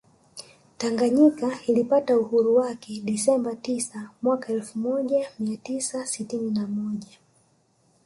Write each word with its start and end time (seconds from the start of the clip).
Taganyika 0.77 1.59
ilipata 1.67 2.17
uhuru 2.17 2.55
wake 2.55 3.01
Desemba 3.03 3.55
tisa 3.55 4.09
mwaka 4.21 4.53
elfu 4.53 4.79
moja 4.79 5.29
mia 5.39 5.57
tisa 5.57 6.05
sitini 6.05 6.51
na 6.51 6.67
moja 6.67 7.17